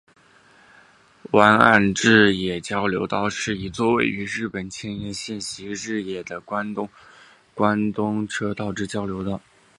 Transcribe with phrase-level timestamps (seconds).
[1.33, 6.89] 湾岸习志野交流道是一座位于日本千叶县习志野市的东
[7.53, 9.39] 关东自动车道之交流道。